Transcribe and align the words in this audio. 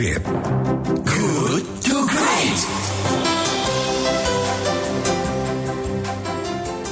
Good 0.00 0.22
to 1.82 2.06
Great. 2.08 3.29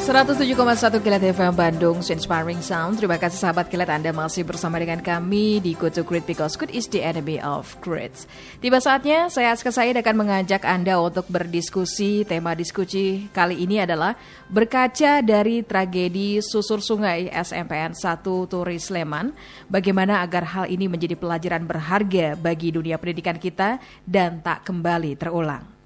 107,1 0.09 1.05
Kilat 1.05 1.21
FM 1.21 1.53
Bandung, 1.53 2.01
Inspiring 2.01 2.65
Sound. 2.65 2.97
Terima 2.97 3.21
kasih 3.21 3.45
sahabat 3.45 3.69
Kilat 3.69 3.93
Anda 3.93 4.09
masih 4.09 4.41
bersama 4.41 4.81
dengan 4.81 5.05
kami 5.05 5.61
di 5.61 5.77
Good 5.77 6.01
to 6.01 6.03
Great 6.09 6.25
because 6.25 6.57
good 6.57 6.73
is 6.73 6.89
the 6.89 7.05
enemy 7.05 7.37
of 7.45 7.77
great. 7.85 8.25
Tiba 8.65 8.81
saatnya 8.81 9.29
saya 9.29 9.53
Aska 9.53 9.69
Said 9.69 10.01
akan 10.01 10.17
mengajak 10.17 10.65
Anda 10.65 10.97
untuk 10.97 11.29
berdiskusi. 11.29 12.25
Tema 12.25 12.57
diskusi 12.57 13.29
kali 13.37 13.61
ini 13.61 13.85
adalah 13.85 14.17
berkaca 14.49 15.21
dari 15.21 15.61
tragedi 15.61 16.41
susur 16.41 16.81
sungai 16.81 17.29
SMPN 17.29 17.93
1 17.93 18.25
Turi 18.25 18.81
Sleman. 18.81 19.37
Bagaimana 19.69 20.25
agar 20.25 20.49
hal 20.57 20.73
ini 20.73 20.89
menjadi 20.89 21.21
pelajaran 21.21 21.69
berharga 21.69 22.33
bagi 22.33 22.73
dunia 22.73 22.97
pendidikan 22.97 23.37
kita 23.37 23.77
dan 24.09 24.41
tak 24.41 24.65
kembali 24.65 25.21
terulang. 25.21 25.78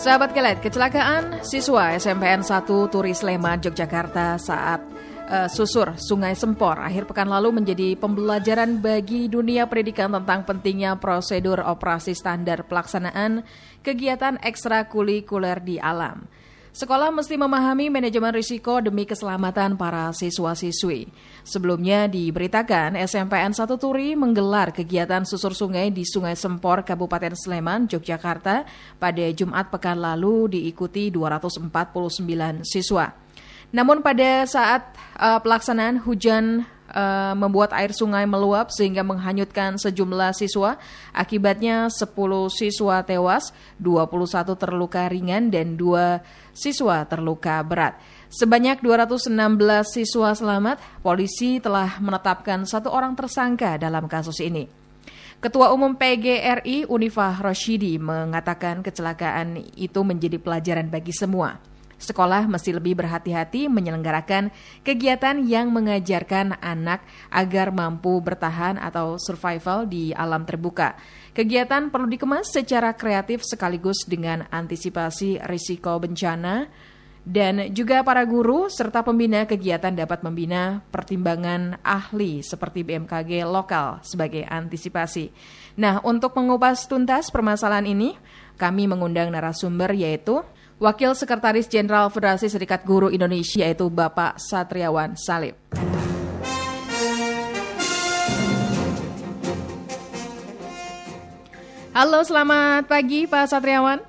Sahabat 0.00 0.32
Kelet, 0.32 0.64
kecelakaan 0.64 1.44
siswa 1.44 1.92
SMPN 1.92 2.40
1 2.40 2.64
Turi 2.88 3.12
Sleman, 3.12 3.60
Yogyakarta 3.60 4.40
saat 4.40 4.80
uh, 5.28 5.44
susur 5.44 5.92
Sungai 6.00 6.32
Sempor 6.32 6.80
akhir 6.80 7.04
pekan 7.04 7.28
lalu 7.28 7.60
menjadi 7.60 8.00
pembelajaran 8.00 8.80
bagi 8.80 9.28
dunia 9.28 9.68
pendidikan 9.68 10.08
tentang 10.08 10.48
pentingnya 10.48 10.96
prosedur 10.96 11.60
operasi 11.60 12.16
standar 12.16 12.64
pelaksanaan 12.64 13.44
kegiatan 13.84 14.40
ekstrakurikuler 14.40 15.60
di 15.60 15.76
alam. 15.76 16.24
Sekolah 16.70 17.10
mesti 17.10 17.34
memahami 17.34 17.90
manajemen 17.90 18.30
risiko 18.30 18.78
demi 18.78 19.02
keselamatan 19.02 19.74
para 19.74 20.14
siswa-siswi. 20.14 21.10
Sebelumnya 21.42 22.06
diberitakan 22.06 22.94
SMPN 22.94 23.50
1 23.50 23.74
Turi 23.74 24.14
menggelar 24.14 24.70
kegiatan 24.70 25.26
susur 25.26 25.50
sungai 25.50 25.90
di 25.90 26.06
Sungai 26.06 26.38
Sempor, 26.38 26.86
Kabupaten 26.86 27.34
Sleman, 27.34 27.90
Yogyakarta 27.90 28.62
pada 29.02 29.24
Jumat 29.34 29.66
pekan 29.66 29.98
lalu 29.98 30.62
diikuti 30.62 31.10
249 31.10 32.62
siswa. 32.62 33.18
Namun 33.74 34.02
pada 34.02 34.46
saat 34.46 34.94
uh, 35.18 35.42
pelaksanaan 35.42 36.06
hujan 36.06 36.70
uh, 36.92 37.34
membuat 37.38 37.72
air 37.74 37.94
sungai 37.94 38.26
meluap 38.26 38.68
sehingga 38.74 39.06
menghanyutkan 39.06 39.78
sejumlah 39.78 40.34
siswa. 40.34 40.76
Akibatnya 41.14 41.90
10 41.90 42.06
siswa 42.50 43.02
tewas, 43.06 43.54
21 43.78 44.54
terluka 44.58 45.06
ringan 45.06 45.48
dan 45.50 45.78
2 45.78 46.20
siswa 46.54 47.06
terluka 47.06 47.62
berat. 47.62 47.96
Sebanyak 48.30 48.78
216 48.82 49.30
siswa 49.90 50.30
selamat, 50.34 50.78
polisi 51.02 51.58
telah 51.58 51.98
menetapkan 51.98 52.62
satu 52.62 52.90
orang 52.94 53.18
tersangka 53.18 53.74
dalam 53.74 54.06
kasus 54.06 54.38
ini. 54.38 54.70
Ketua 55.40 55.72
Umum 55.72 55.96
PGRI 55.96 56.84
Unifah 56.84 57.40
Roshidi 57.40 57.96
mengatakan 57.96 58.84
kecelakaan 58.84 59.56
itu 59.72 60.04
menjadi 60.04 60.36
pelajaran 60.36 60.92
bagi 60.92 61.16
semua. 61.16 61.56
Sekolah 62.00 62.48
mesti 62.48 62.72
lebih 62.72 62.96
berhati-hati 62.96 63.68
menyelenggarakan 63.68 64.48
kegiatan 64.80 65.44
yang 65.44 65.68
mengajarkan 65.68 66.56
anak 66.64 67.04
agar 67.28 67.68
mampu 67.76 68.24
bertahan 68.24 68.80
atau 68.80 69.20
survival 69.20 69.84
di 69.84 70.16
alam 70.16 70.48
terbuka. 70.48 70.96
Kegiatan 71.36 71.92
perlu 71.92 72.08
dikemas 72.08 72.48
secara 72.48 72.96
kreatif 72.96 73.44
sekaligus 73.44 74.08
dengan 74.08 74.48
antisipasi 74.48 75.44
risiko 75.44 76.00
bencana, 76.00 76.72
dan 77.20 77.68
juga 77.76 78.00
para 78.00 78.24
guru 78.24 78.72
serta 78.72 79.04
pembina 79.04 79.44
kegiatan 79.44 79.92
dapat 79.92 80.24
membina 80.24 80.80
pertimbangan 80.88 81.76
ahli 81.84 82.40
seperti 82.40 82.80
BMKG 82.80 83.44
lokal 83.44 84.00
sebagai 84.00 84.48
antisipasi. 84.48 85.28
Nah, 85.76 86.00
untuk 86.00 86.32
mengupas 86.32 86.88
tuntas 86.88 87.28
permasalahan 87.28 87.84
ini, 87.92 88.16
kami 88.56 88.88
mengundang 88.88 89.28
narasumber 89.28 89.92
yaitu 89.92 90.40
Wakil 90.80 91.12
Sekretaris 91.12 91.68
Jenderal 91.68 92.08
Federasi 92.08 92.48
Serikat 92.48 92.88
Guru 92.88 93.12
Indonesia 93.12 93.68
yaitu 93.68 93.92
Bapak 93.92 94.40
Satriawan 94.40 95.12
Salib. 95.12 95.52
Halo, 101.92 102.24
selamat 102.24 102.88
pagi 102.88 103.28
Pak 103.28 103.52
Satriawan. 103.52 104.00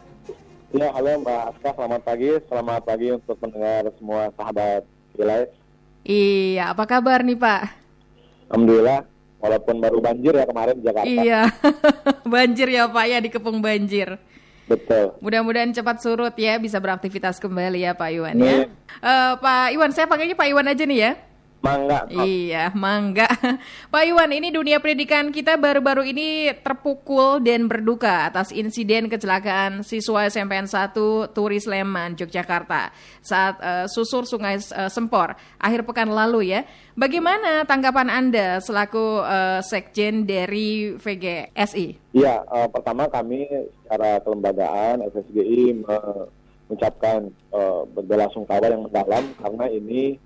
Ya, 0.71 0.87
halo 0.95 1.19
Mbak 1.19 1.41
Aska, 1.51 1.69
selamat 1.75 2.01
pagi. 2.07 2.31
Selamat 2.47 2.81
pagi 2.87 3.07
untuk 3.11 3.35
mendengar 3.43 3.91
semua 3.99 4.31
sahabat 4.39 4.87
Gilais. 5.19 5.51
Iya, 6.07 6.71
apa 6.71 6.87
kabar 6.87 7.19
nih 7.27 7.35
Pak? 7.35 7.61
Alhamdulillah, 8.47 9.03
walaupun 9.43 9.75
baru 9.75 9.99
banjir 9.99 10.39
ya 10.39 10.47
kemarin 10.47 10.79
di 10.79 10.87
Jakarta. 10.87 11.11
Iya, 11.11 11.41
banjir 12.31 12.71
ya 12.71 12.87
Pak 12.87 13.05
ya, 13.11 13.19
dikepung 13.19 13.59
banjir. 13.59 14.15
Betul. 14.69 15.17
Mudah-mudahan 15.19 15.73
cepat 15.73 15.99
surut 15.99 16.35
ya, 16.37 16.55
bisa 16.61 16.77
beraktivitas 16.77 17.41
kembali 17.41 17.83
ya 17.83 17.91
Pak 17.97 18.09
Iwan 18.13 18.35
ya. 18.39 18.55
Uh, 19.01 19.33
Pak 19.41 19.73
Iwan, 19.73 19.91
saya 19.91 20.05
panggilnya 20.07 20.37
Pak 20.37 20.47
Iwan 20.47 20.67
aja 20.69 20.83
nih 20.85 20.99
ya. 20.99 21.11
Mangga. 21.61 22.09
Iya, 22.09 22.73
mangga. 22.73 23.29
Pak 23.93 24.03
Iwan, 24.09 24.33
ini 24.33 24.49
dunia 24.49 24.81
pendidikan 24.81 25.29
kita 25.29 25.61
baru-baru 25.61 26.09
ini 26.09 26.49
terpukul 26.57 27.37
dan 27.37 27.69
berduka 27.69 28.25
atas 28.33 28.49
insiden 28.49 29.05
kecelakaan 29.05 29.85
siswa 29.85 30.25
SMPN 30.25 30.65
1 30.65 30.97
Turi 31.37 31.61
Sleman, 31.61 32.17
Yogyakarta 32.17 32.89
saat 33.21 33.61
uh, 33.61 33.85
susur 33.85 34.25
Sungai 34.25 34.57
uh, 34.57 34.89
Sempor 34.89 35.37
akhir 35.61 35.85
pekan 35.85 36.09
lalu 36.09 36.49
ya. 36.49 36.65
Bagaimana 36.97 37.61
tanggapan 37.69 38.09
Anda 38.09 38.57
selaku 38.57 39.21
uh, 39.21 39.61
sekjen 39.61 40.25
dari 40.25 40.97
VGSI? 40.97 42.17
Iya, 42.17 42.41
uh, 42.49 42.73
pertama 42.73 43.05
kami 43.05 43.45
secara 43.85 44.17
kelembagaan 44.25 45.05
FSGI 45.13 45.77
mengucapkan 45.77 47.29
uh, 47.53 47.85
berbelasungkawa 47.93 48.65
yang 48.65 48.89
mendalam 48.89 49.29
karena 49.37 49.65
ini 49.69 50.17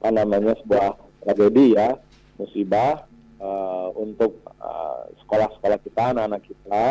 apa 0.00 0.08
namanya 0.12 0.54
sebuah 0.62 0.94
tragedi 1.24 1.74
ya 1.74 1.96
musibah 2.36 3.08
uh, 3.40 3.88
untuk 3.96 4.38
sekolah-sekolah 5.24 5.78
uh, 5.80 5.82
kita 5.82 6.02
anak-anak 6.14 6.42
kita 6.46 6.84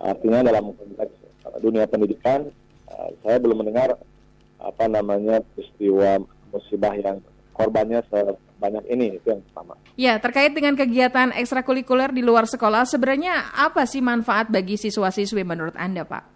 artinya 0.00 0.40
dalam 0.46 0.72
konteks 0.72 1.14
uh, 1.46 1.58
dunia 1.60 1.84
pendidikan 1.90 2.48
uh, 2.88 3.08
saya 3.20 3.36
belum 3.42 3.66
mendengar 3.66 3.98
apa 4.62 4.84
namanya 4.86 5.42
peristiwa 5.52 6.22
musibah 6.54 6.94
yang 6.94 7.18
korbannya 7.52 8.00
sebanyak 8.08 8.84
ini 8.88 9.18
itu 9.18 9.26
yang 9.28 9.42
pertama. 9.50 9.74
Ya 9.98 10.16
terkait 10.22 10.54
dengan 10.56 10.78
kegiatan 10.78 11.34
ekstrakurikuler 11.36 12.14
di 12.14 12.22
luar 12.24 12.48
sekolah 12.48 12.86
sebenarnya 12.88 13.52
apa 13.52 13.84
sih 13.84 14.00
manfaat 14.00 14.48
bagi 14.48 14.78
siswa-siswi 14.80 15.42
menurut 15.44 15.76
anda 15.76 16.06
Pak? 16.06 16.31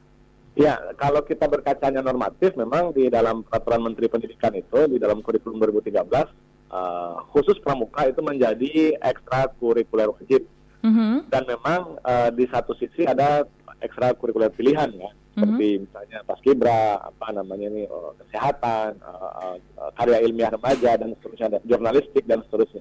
Ya, 0.57 0.81
kalau 0.97 1.21
kita 1.21 1.45
berkacanya 1.53 2.01
normatif, 2.01 2.57
memang 2.57 2.97
di 2.97 3.13
dalam 3.13 3.45
peraturan 3.45 3.93
Menteri 3.93 4.09
Pendidikan 4.09 4.57
itu, 4.57 4.89
di 4.89 4.97
dalam 4.97 5.21
kurikulum 5.21 5.61
2013, 5.61 6.33
uh, 6.73 7.21
khusus 7.29 7.61
pramuka 7.61 8.09
itu 8.09 8.25
menjadi 8.25 8.97
ekstrakurikuler 9.05 10.09
wajib. 10.17 10.49
Mm 10.81 10.93
-hmm. 10.97 11.15
Dan 11.29 11.43
memang 11.45 12.01
uh, 12.01 12.33
di 12.33 12.49
satu 12.49 12.73
sisi 12.81 13.05
ada 13.05 13.45
ekstrakurikuler 13.85 14.49
pilihan 14.49 14.89
ya, 14.97 15.13
seperti 15.37 15.67
mm 15.69 15.77
-hmm. 15.77 15.83
misalnya 15.93 16.19
paskibra, 16.25 17.05
apa 17.05 17.27
namanya 17.37 17.67
ini, 17.77 17.85
uh, 17.93 18.17
kesehatan, 18.25 18.97
uh, 19.05 19.61
uh, 19.61 19.93
karya 19.93 20.25
ilmiah 20.25 20.57
remaja 20.57 20.97
dan 20.97 21.13
seterusnya, 21.21 21.61
jurnalistik 21.69 22.25
dan 22.25 22.41
seterusnya. 22.49 22.81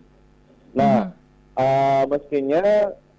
Nah, 0.72 0.96
mm 0.96 1.12
-hmm. 1.12 1.60
uh, 1.60 2.04
mestinya 2.08 2.64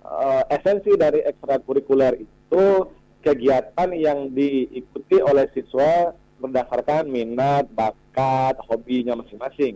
uh, 0.00 0.42
esensi 0.48 0.96
dari 0.96 1.20
ekstrakurikuler 1.28 2.24
itu 2.24 2.88
kegiatan 3.26 3.90
yang 3.90 4.30
diikuti 4.30 5.18
oleh 5.18 5.50
siswa 5.50 6.14
berdasarkan 6.38 7.10
minat, 7.10 7.66
bakat, 7.74 8.54
hobinya 8.70 9.18
masing-masing. 9.18 9.74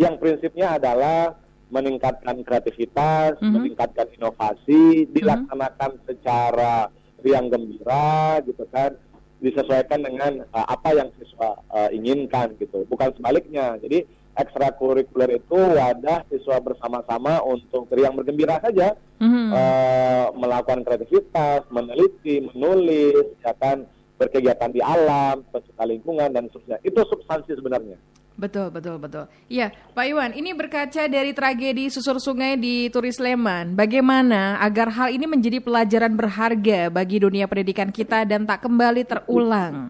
Yang 0.00 0.14
prinsipnya 0.16 0.80
adalah 0.80 1.36
meningkatkan 1.68 2.40
kreativitas, 2.46 3.36
mm 3.36 3.42
-hmm. 3.42 3.52
meningkatkan 3.52 4.08
inovasi, 4.16 5.04
dilaksanakan 5.12 5.90
mm 5.92 5.98
-hmm. 6.00 6.06
secara 6.08 6.88
riang 7.20 7.50
gembira, 7.52 8.40
gitu 8.46 8.64
kan, 8.70 8.94
disesuaikan 9.42 10.00
dengan 10.00 10.46
uh, 10.54 10.66
apa 10.70 10.94
yang 10.94 11.08
siswa 11.20 11.58
uh, 11.74 11.90
inginkan, 11.92 12.54
gitu. 12.56 12.86
Bukan 12.86 13.12
sebaliknya. 13.18 13.76
Jadi 13.82 14.06
ekstrakurikuler 14.36 15.40
itu 15.40 15.56
wadah 15.56 16.24
siswa 16.28 16.60
bersama-sama 16.60 17.40
untuk 17.42 17.88
riang 17.92 18.14
bergembira 18.14 18.60
saja, 18.60 18.94
mm-hmm. 19.20 19.48
uh, 19.52 20.26
melakukan 20.36 20.84
kreativitas, 20.84 21.64
meneliti, 21.72 22.44
menulis, 22.52 23.32
ya 23.40 23.56
kan, 23.56 23.88
berkegiatan 24.20 24.70
di 24.72 24.80
alam, 24.84 25.44
pencipta 25.48 25.84
lingkungan 25.88 26.28
dan 26.32 26.48
seterusnya. 26.48 26.78
Itu 26.84 27.00
substansi 27.08 27.56
sebenarnya. 27.56 27.96
Betul, 28.36 28.68
betul, 28.68 29.00
betul. 29.00 29.24
Iya, 29.48 29.72
Pak 29.96 30.04
Iwan, 30.12 30.36
ini 30.36 30.52
berkaca 30.52 31.08
dari 31.08 31.32
tragedi 31.32 31.88
susur 31.88 32.20
sungai 32.20 32.60
di 32.60 32.92
Turis 32.92 33.16
Sleman. 33.16 33.72
Bagaimana 33.72 34.60
agar 34.60 34.92
hal 34.92 35.08
ini 35.08 35.24
menjadi 35.24 35.56
pelajaran 35.64 36.12
berharga 36.12 36.92
bagi 36.92 37.16
dunia 37.16 37.48
pendidikan 37.48 37.88
kita 37.88 38.28
dan 38.28 38.44
tak 38.44 38.60
kembali 38.60 39.08
terulang? 39.08 39.88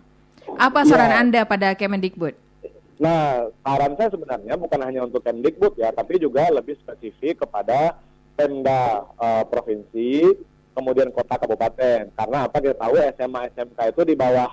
Apa 0.55 0.87
saran 0.87 1.11
ya. 1.11 1.19
Anda 1.27 1.41
pada 1.43 1.75
Kemendikbud? 1.75 2.39
Nah, 2.97 3.53
saran 3.61 3.93
saya 4.01 4.09
sebenarnya 4.09 4.55
bukan 4.57 4.81
hanya 4.81 5.05
untuk 5.05 5.21
Kemdikbud 5.21 5.77
ya, 5.77 5.93
tapi 5.93 6.17
juga 6.17 6.49
lebih 6.49 6.81
spesifik 6.81 7.45
kepada 7.45 8.01
Pemda 8.37 9.05
uh, 9.21 9.45
provinsi, 9.49 10.33
kemudian 10.73 11.13
kota 11.13 11.37
kabupaten. 11.37 12.09
Karena 12.17 12.39
apa 12.49 12.57
kita 12.61 12.77
tahu 12.77 12.97
SMA 13.17 13.41
SMK 13.53 13.79
itu 13.93 14.03
di 14.09 14.15
bawah 14.17 14.51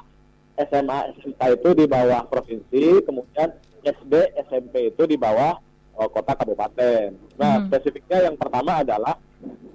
SMA 0.59 0.99
SMK 1.19 1.41
itu 1.55 1.69
di 1.71 1.85
bawah 1.87 2.21
provinsi, 2.27 2.83
kemudian 3.07 3.49
SD 3.83 4.13
SMP 4.47 4.91
itu 4.91 5.03
di 5.07 5.15
bawah 5.15 5.59
uh, 5.95 6.09
kota 6.11 6.35
kabupaten. 6.35 7.15
Nah, 7.39 7.59
hmm. 7.59 7.71
spesifiknya 7.71 8.31
yang 8.31 8.35
pertama 8.35 8.83
adalah 8.83 9.15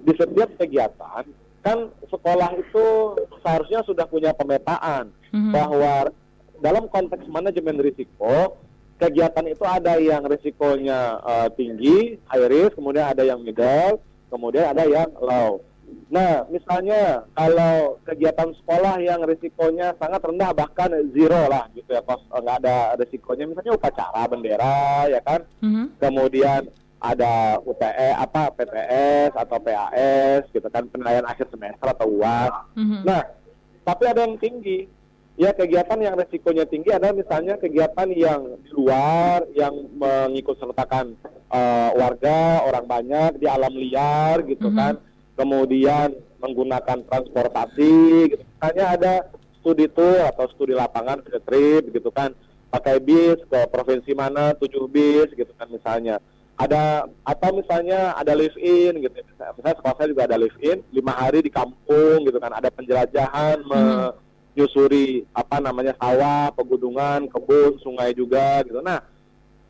di 0.05 0.13
setiap 0.13 0.49
kegiatan 0.57 1.25
kan 1.59 1.91
sekolah 2.07 2.55
itu 2.55 2.85
seharusnya 3.43 3.83
sudah 3.83 4.07
punya 4.07 4.31
pemetaan 4.31 5.11
hmm. 5.35 5.51
bahwa 5.51 6.07
dalam 6.59 6.87
konteks 6.91 7.25
manajemen 7.27 7.79
risiko, 7.79 8.59
kegiatan 8.99 9.47
itu 9.47 9.63
ada 9.63 9.95
yang 9.97 10.27
risikonya 10.27 11.19
uh, 11.23 11.47
tinggi, 11.55 12.19
high 12.27 12.47
risk, 12.51 12.75
kemudian 12.75 13.07
ada 13.07 13.23
yang 13.23 13.39
middle, 13.39 14.03
kemudian 14.27 14.69
ada 14.75 14.83
yang 14.83 15.09
low. 15.23 15.63
Nah, 16.09 16.45
misalnya 16.49 17.25
kalau 17.33 17.97
kegiatan 18.05 18.53
sekolah 18.61 19.01
yang 19.01 19.25
risikonya 19.25 19.97
sangat 19.97 20.21
rendah 20.21 20.53
bahkan 20.53 20.89
zero 21.15 21.49
lah 21.49 21.65
gitu 21.73 21.89
ya, 21.95 22.01
kos 22.05 22.21
nggak 22.29 22.57
ada 22.65 22.93
risikonya, 22.97 23.49
misalnya 23.49 23.73
upacara 23.73 24.21
bendera 24.29 25.09
ya 25.09 25.21
kan, 25.25 25.41
mm-hmm. 25.61 25.85
kemudian 25.97 26.69
ada 26.99 27.57
UTE 27.63 28.09
apa 28.11 28.51
PTS 28.59 29.31
atau 29.31 29.57
PAS 29.63 30.43
gitu 30.51 30.67
kan 30.67 30.83
penilaian 30.91 31.25
akhir 31.25 31.47
semester 31.47 31.87
atau 31.87 32.05
UAS. 32.11 32.53
Mm-hmm. 32.75 33.01
Nah, 33.07 33.21
tapi 33.87 34.03
ada 34.05 34.27
yang 34.27 34.35
tinggi 34.37 34.98
Ya 35.39 35.55
kegiatan 35.55 35.95
yang 36.03 36.19
resikonya 36.19 36.67
tinggi 36.67 36.91
adalah 36.91 37.15
misalnya 37.15 37.55
kegiatan 37.55 38.11
yang 38.11 38.59
di 38.59 38.75
luar 38.75 39.47
yang 39.55 39.71
mengikut 39.95 40.59
sertakan 40.59 41.15
uh, 41.47 41.95
warga 41.95 42.67
orang 42.67 42.83
banyak 42.83 43.39
di 43.39 43.47
alam 43.47 43.71
liar 43.71 44.43
gitu 44.43 44.67
mm 44.67 44.75
-hmm. 44.75 44.81
kan, 44.83 44.93
kemudian 45.39 46.11
menggunakan 46.43 47.07
transportasi, 47.07 47.95
gitu. 48.35 48.43
misalnya 48.43 48.85
ada 48.99 49.13
studi 49.63 49.87
tour 49.87 50.27
atau 50.27 50.43
studi 50.51 50.75
lapangan 50.75 51.23
ke 51.23 51.39
trip 51.47 51.87
gitu 51.95 52.11
kan, 52.11 52.35
pakai 52.67 52.99
bis 52.99 53.39
ke 53.47 53.59
provinsi 53.71 54.11
mana 54.11 54.51
tujuh 54.59 54.91
bis 54.91 55.31
gitu 55.39 55.55
kan 55.55 55.71
misalnya. 55.71 56.19
Ada 56.59 57.07
atau 57.23 57.55
misalnya 57.55 58.11
ada 58.19 58.35
live 58.35 58.59
in 58.59 59.07
gitu. 59.07 59.15
Misalnya 59.55 59.79
sekolah 59.79 59.95
saya 59.95 60.11
juga 60.11 60.27
ada 60.27 60.35
live 60.35 60.59
in 60.59 60.83
lima 60.91 61.15
hari 61.15 61.39
di 61.39 61.47
kampung 61.47 62.27
gitu 62.27 62.35
kan. 62.43 62.51
Ada 62.51 62.67
penjelajahan 62.75 63.63
mm 63.63 63.71
-hmm 63.71 64.27
nyusuri 64.59 65.23
apa 65.31 65.63
namanya 65.63 65.95
sawah, 65.95 66.51
pegunungan, 66.51 67.31
kebun, 67.31 67.79
sungai 67.79 68.11
juga 68.11 68.59
gitu. 68.67 68.83
Nah, 68.83 68.99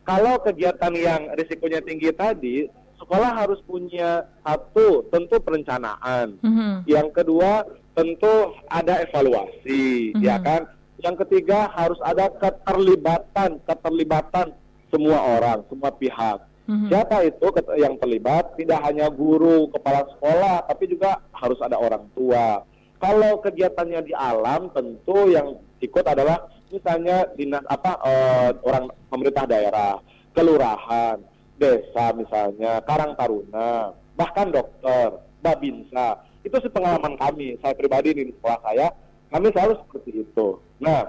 kalau 0.02 0.42
kegiatan 0.42 0.94
yang 0.98 1.22
risikonya 1.38 1.86
tinggi 1.86 2.10
tadi, 2.10 2.66
sekolah 2.98 3.46
harus 3.46 3.62
punya 3.62 4.26
satu 4.42 5.06
tentu 5.14 5.38
perencanaan. 5.38 6.42
Mm-hmm. 6.42 6.74
Yang 6.90 7.08
kedua 7.14 7.62
tentu 7.94 8.58
ada 8.66 9.06
evaluasi, 9.06 10.18
mm-hmm. 10.18 10.26
ya 10.26 10.42
kan. 10.42 10.66
Yang 11.00 11.24
ketiga 11.24 11.72
harus 11.72 11.96
ada 12.04 12.28
keterlibatan, 12.28 13.64
keterlibatan 13.64 14.52
semua 14.92 15.40
orang, 15.40 15.64
semua 15.72 15.94
pihak. 15.94 16.44
Mm-hmm. 16.68 16.90
Siapa 16.90 17.18
itu 17.24 17.48
yang 17.78 17.96
terlibat? 18.02 18.58
Tidak 18.58 18.80
hanya 18.82 19.08
guru, 19.14 19.70
kepala 19.72 20.10
sekolah, 20.18 20.66
tapi 20.68 20.92
juga 20.92 21.22
harus 21.38 21.58
ada 21.62 21.78
orang 21.78 22.04
tua 22.18 22.66
kalau 23.00 23.40
kegiatannya 23.40 24.04
di 24.04 24.14
alam 24.14 24.68
tentu 24.76 25.32
yang 25.32 25.56
ikut 25.80 26.04
adalah 26.04 26.52
misalnya 26.68 27.26
dinas 27.34 27.64
apa 27.72 27.96
uh, 28.04 28.52
orang 28.68 28.92
pemerintah 29.08 29.48
daerah, 29.48 29.98
kelurahan, 30.36 31.18
desa 31.56 32.12
misalnya, 32.16 32.84
Karang 32.84 33.16
Taruna, 33.16 33.96
bahkan 34.20 34.52
dokter, 34.52 35.16
babinsa. 35.40 36.24
Itu 36.44 36.60
sih 36.60 36.72
pengalaman 36.72 37.20
kami, 37.20 37.60
saya 37.60 37.76
pribadi 37.76 38.16
di 38.16 38.32
sekolah 38.36 38.60
saya, 38.64 38.88
kami 39.32 39.52
selalu 39.52 39.74
seperti 39.84 40.24
itu. 40.24 40.48
Nah, 40.80 41.04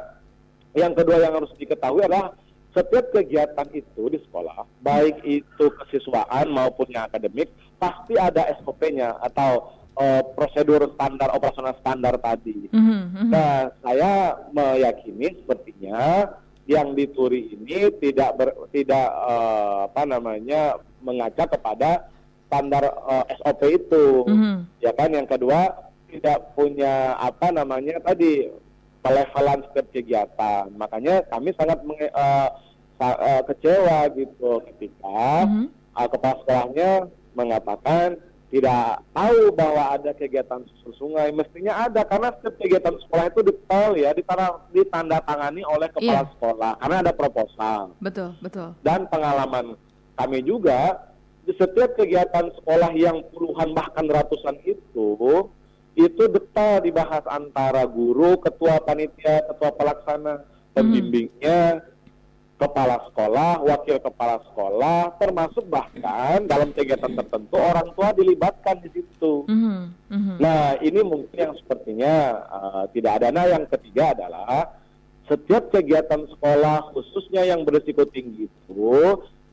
yang 0.74 0.94
kedua 0.94 1.22
yang 1.22 1.38
harus 1.38 1.50
diketahui 1.58 2.02
adalah 2.02 2.34
setiap 2.70 3.10
kegiatan 3.10 3.66
itu 3.74 4.02
di 4.10 4.18
sekolah, 4.30 4.62
baik 4.82 5.22
itu 5.26 5.64
kesiswaan 5.82 6.54
maupun 6.54 6.86
yang 6.90 7.06
akademik, 7.10 7.50
pasti 7.82 8.14
ada 8.14 8.46
SOP-nya 8.62 9.18
atau 9.22 9.79
uh, 10.00 10.22
prosedur 10.32 10.88
standar 10.96 11.28
operasional 11.36 11.76
standar 11.84 12.16
tadi. 12.16 12.72
Mm 12.72 12.80
-hmm. 12.80 13.28
Nah, 13.28 13.68
saya 13.84 14.40
meyakini 14.50 15.36
sepertinya 15.44 16.32
yang 16.64 16.96
dituri 16.96 17.52
ini 17.52 17.92
tidak 18.00 18.30
ber, 18.40 18.48
tidak 18.72 19.06
uh, 19.12 19.90
apa 19.90 20.02
namanya 20.08 20.80
mengaca 21.04 21.44
kepada 21.50 22.08
standar 22.48 22.88
uh, 23.04 23.26
eh, 23.28 23.36
SOP 23.44 23.60
itu. 23.68 24.06
Mm 24.24 24.36
-hmm. 24.36 24.56
Ya 24.80 24.90
kan 24.96 25.10
yang 25.12 25.28
kedua 25.28 25.92
tidak 26.10 26.56
punya 26.58 27.14
apa 27.20 27.54
namanya 27.54 28.00
tadi 28.02 28.48
pelevelan 29.04 29.62
setiap 29.70 29.86
kegiatan. 29.94 30.64
Makanya 30.74 31.24
kami 31.30 31.54
sangat 31.54 31.78
menge, 31.86 32.08
uh, 32.12 32.48
uh, 33.00 33.42
kecewa 33.46 34.10
gitu 34.16 34.60
ketika 34.72 35.46
mm 35.46 35.48
-hmm. 35.48 35.66
uh, 35.94 36.08
kepala 36.10 36.34
sekolahnya 36.42 36.90
mengatakan 37.32 38.18
tidak 38.50 39.06
tahu 39.14 39.54
bahwa 39.54 39.94
ada 39.94 40.10
kegiatan 40.10 40.66
susur 40.66 40.92
sungai. 40.98 41.30
Mestinya 41.30 41.86
ada 41.86 42.02
karena 42.02 42.34
setiap 42.34 42.58
kegiatan 42.58 42.98
sekolah 43.06 43.24
itu 43.30 43.40
detail 43.46 43.90
ya 43.94 44.10
ditanda, 44.10 44.46
ditanda 44.74 45.18
tangani 45.22 45.62
oleh 45.62 45.86
kepala 45.94 46.26
yeah. 46.26 46.30
sekolah 46.34 46.72
karena 46.82 46.96
ada 47.06 47.12
proposal. 47.14 47.94
Betul 48.02 48.34
betul. 48.42 48.74
Dan 48.82 49.06
pengalaman 49.06 49.78
kami 50.18 50.42
juga 50.42 50.98
di 51.46 51.54
setiap 51.54 51.94
kegiatan 51.94 52.50
sekolah 52.58 52.90
yang 52.98 53.22
puluhan 53.30 53.70
bahkan 53.70 54.10
ratusan 54.10 54.58
itu 54.66 55.46
itu 55.94 56.22
detail 56.30 56.82
dibahas 56.82 57.22
antara 57.30 57.86
guru 57.86 58.34
ketua 58.42 58.82
panitia 58.82 59.46
ketua 59.46 59.70
pelaksana 59.78 60.42
pembimbingnya 60.74 61.80
hmm 61.80 61.98
kepala 62.60 63.00
sekolah, 63.08 63.64
wakil 63.64 63.96
kepala 64.04 64.36
sekolah, 64.44 65.16
termasuk 65.16 65.64
bahkan 65.72 66.44
dalam 66.44 66.76
kegiatan 66.76 67.08
tertentu 67.16 67.56
orang 67.56 67.88
tua 67.96 68.12
dilibatkan 68.12 68.84
di 68.84 69.00
situ. 69.00 69.48
Mm 69.48 69.88
-hmm. 70.12 70.36
Nah, 70.36 70.76
ini 70.84 71.00
mungkin 71.00 71.32
yang 71.32 71.56
sepertinya 71.56 72.14
uh, 72.52 72.84
tidak 72.92 73.16
ada. 73.16 73.32
Nah, 73.32 73.48
yang 73.48 73.64
ketiga 73.64 74.12
adalah 74.12 74.76
setiap 75.24 75.72
kegiatan 75.72 76.28
sekolah, 76.28 76.92
khususnya 76.92 77.48
yang 77.48 77.64
berisiko 77.64 78.04
tinggi 78.04 78.44
itu, 78.44 78.92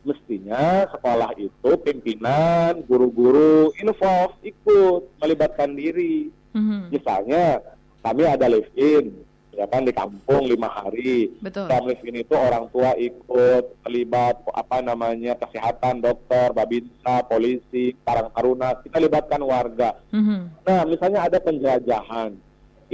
mestinya 0.04 0.92
sekolah 0.92 1.32
itu 1.40 1.70
pimpinan, 1.88 2.84
guru-guru 2.84 3.72
involve, 3.80 4.36
ikut, 4.44 5.08
melibatkan 5.24 5.80
diri. 5.80 6.28
Mm 6.52 6.60
-hmm. 6.60 6.82
Misalnya, 6.92 7.64
kami 8.04 8.24
ada 8.28 8.52
live-in, 8.52 9.27
ya 9.58 9.66
kan 9.66 9.82
di 9.82 9.90
kampung 9.90 10.46
lima 10.46 10.70
hari. 10.70 11.34
Betul. 11.42 11.66
Family 11.66 11.98
ini 12.06 12.22
itu 12.22 12.38
orang 12.38 12.70
tua 12.70 12.94
ikut 12.94 13.82
terlibat 13.82 14.38
apa 14.54 14.78
namanya 14.86 15.34
kesehatan, 15.42 16.06
dokter, 16.06 16.54
babinsa, 16.54 17.26
polisi, 17.26 17.98
karang 18.06 18.30
taruna, 18.30 18.78
kita 18.86 19.02
libatkan 19.02 19.42
warga. 19.42 19.98
Mm-hmm. 20.14 20.42
Nah 20.62 20.80
misalnya 20.86 21.26
ada 21.26 21.42
penjelajahan, 21.42 22.38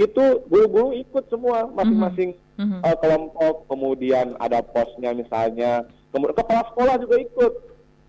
itu 0.00 0.24
guru-guru 0.48 0.96
ikut 0.96 1.28
semua 1.28 1.68
masing-masing 1.68 2.32
mm-hmm. 2.56 2.80
uh, 2.80 2.96
kelompok, 2.96 3.68
kemudian 3.68 4.32
ada 4.40 4.64
posnya 4.64 5.12
misalnya, 5.12 5.84
kemudian 6.16 6.32
kepala 6.32 6.64
sekolah 6.72 6.94
juga 6.96 7.16
ikut. 7.20 7.52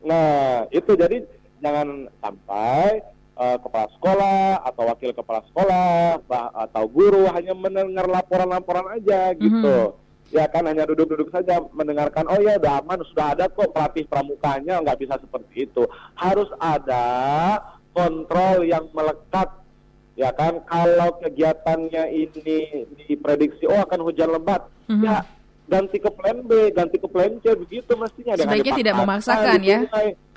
Nah 0.07 0.63
itu 0.71 0.95
jadi 0.95 1.27
jangan 1.59 2.07
sampai 2.23 3.03
uh, 3.35 3.57
kepala 3.59 3.87
sekolah 3.99 4.63
atau 4.63 4.83
wakil 4.87 5.11
kepala 5.11 5.41
sekolah 5.51 6.19
bah, 6.25 6.49
atau 6.55 6.83
guru 6.87 7.27
hanya 7.31 7.53
mendengar 7.53 8.07
laporan-laporan 8.07 8.99
aja 8.99 9.35
gitu. 9.35 9.75
Mm 9.91 9.93
-hmm. 9.93 10.03
Ya 10.33 10.49
kan 10.49 10.65
hanya 10.65 10.89
duduk-duduk 10.89 11.29
saja 11.29 11.61
mendengarkan 11.69 12.25
oh 12.25 12.41
ya 12.41 12.57
udah 12.57 12.81
aman 12.81 12.97
sudah 13.13 13.37
ada 13.37 13.45
kok 13.45 13.69
pelatih 13.71 14.09
pramukanya 14.09 14.81
nggak 14.81 14.99
bisa 14.99 15.15
seperti 15.21 15.69
itu. 15.69 15.85
Harus 16.17 16.49
ada 16.57 17.05
kontrol 17.93 18.65
yang 18.65 18.89
melekat 18.91 19.53
ya 20.17 20.33
kan 20.33 20.63
kalau 20.65 21.19
kegiatannya 21.21 22.03
ini 22.09 22.87
diprediksi 23.05 23.67
oh 23.67 23.83
akan 23.83 23.99
hujan 24.01 24.31
lebat 24.31 24.65
mm 24.87 24.95
-hmm. 24.97 25.03
ya 25.05 25.17
ganti 25.65 25.97
ke 25.97 26.09
plan 26.13 26.37
B, 26.45 26.69
ganti 26.71 26.97
ke 27.01 27.07
plan 27.09 27.33
C 27.41 27.45
begitu 27.57 27.91
mestinya. 27.97 28.37
Sebaiknya 28.37 28.73
tidak 28.77 28.95
memaksakan 29.01 29.59
ya. 29.65 29.79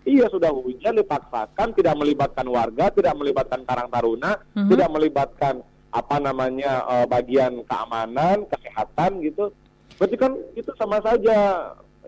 Iya 0.09 0.25
sudah 0.33 0.49
hujan 0.49 0.97
dipaksakan, 0.97 1.77
tidak 1.77 1.93
melibatkan 2.01 2.49
warga, 2.49 2.89
tidak 2.89 3.13
melibatkan 3.13 3.61
Karang 3.69 3.93
Taruna, 3.93 4.41
mm-hmm. 4.41 4.69
tidak 4.73 4.89
melibatkan 4.89 5.55
apa 5.93 6.17
namanya 6.17 6.81
uh, 6.89 7.05
bagian 7.05 7.61
keamanan, 7.69 8.49
kesehatan 8.49 9.21
gitu. 9.21 9.53
Berarti 10.01 10.17
kan 10.17 10.33
itu 10.57 10.73
sama 10.81 11.05
saja 11.05 11.37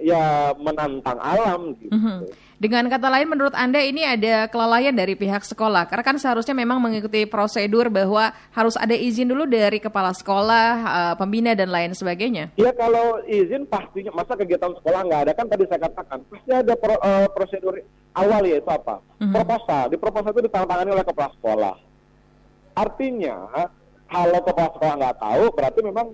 ya 0.02 0.52
menantang 0.56 1.18
alam 1.20 1.76
gitu. 1.78 1.92
Mm 1.94 2.00
-hmm. 2.00 2.18
Dengan 2.60 2.92
kata 2.92 3.08
lain, 3.08 3.24
menurut 3.24 3.56
Anda 3.56 3.80
ini 3.80 4.04
ada 4.04 4.44
kelalaian 4.52 4.92
dari 4.92 5.16
pihak 5.16 5.48
sekolah? 5.48 5.88
Karena 5.88 6.04
kan 6.04 6.20
seharusnya 6.20 6.52
memang 6.52 6.76
mengikuti 6.76 7.24
prosedur 7.24 7.88
bahwa 7.88 8.36
harus 8.52 8.76
ada 8.76 8.92
izin 8.92 9.32
dulu 9.32 9.48
dari 9.48 9.80
kepala 9.80 10.12
sekolah, 10.12 10.68
uh, 10.84 11.14
pembina, 11.16 11.56
dan 11.56 11.72
lain 11.72 11.96
sebagainya. 11.96 12.52
Iya, 12.60 12.76
kalau 12.76 13.16
izin 13.24 13.64
pastinya, 13.64 14.12
masa 14.12 14.36
kegiatan 14.36 14.76
sekolah 14.76 15.00
nggak 15.08 15.20
ada, 15.24 15.32
kan 15.32 15.48
tadi 15.48 15.64
saya 15.72 15.88
katakan, 15.88 16.20
pasti 16.28 16.50
ada 16.52 16.74
pro, 16.76 17.00
uh, 17.00 17.26
prosedur 17.32 17.80
awal 18.12 18.44
yaitu 18.44 18.68
apa? 18.68 19.00
Mm-hmm. 19.00 19.32
Proposal. 19.32 19.82
Di 19.88 19.96
proposal 19.96 20.30
itu 20.36 20.42
ditandatangani 20.44 20.90
oleh 21.00 21.06
kepala 21.08 21.28
sekolah. 21.40 21.74
Artinya, 22.76 23.36
kalau 24.04 24.40
kepala 24.44 24.68
sekolah 24.76 24.94
nggak 25.00 25.16
tahu, 25.16 25.44
berarti 25.56 25.80
memang 25.80 26.12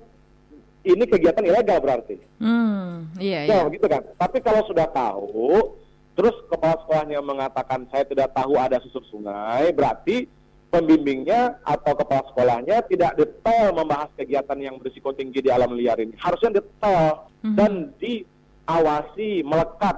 ini 0.87 1.05
kegiatan 1.11 1.43
ilegal 1.43 1.83
berarti. 1.83 2.15
Hmm, 2.39 3.11
iya, 3.19 3.51
iya. 3.51 3.67
gitu 3.67 3.87
kan. 3.91 4.07
Tapi 4.15 4.39
kalau 4.39 4.63
sudah 4.71 4.87
tahu, 4.95 5.75
terus 6.15 6.37
kepala 6.47 6.79
sekolahnya 6.87 7.19
mengatakan 7.19 7.91
saya 7.91 8.07
tidak 8.07 8.31
tahu 8.31 8.55
ada 8.55 8.79
susur 8.87 9.03
sungai, 9.11 9.75
berarti 9.75 10.31
pembimbingnya 10.71 11.59
atau 11.63 11.93
kepala 11.99 12.23
sekolahnya 12.31 12.87
tidak 12.87 13.19
detail 13.19 13.75
membahas 13.75 14.11
kegiatan 14.15 14.59
yang 14.61 14.77
berisiko 14.79 15.11
tinggi 15.15 15.43
di 15.43 15.51
alam 15.51 15.75
liar 15.75 15.99
ini. 15.99 16.15
Harusnya 16.19 16.63
detail 16.63 17.27
mm-hmm. 17.43 17.57
dan 17.59 17.73
diawasi, 17.99 19.43
melekat. 19.43 19.97